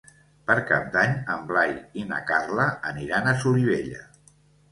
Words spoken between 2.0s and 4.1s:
i na Carla aniran a Solivella.